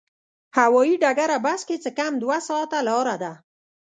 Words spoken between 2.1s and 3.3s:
دوه ساعته لاره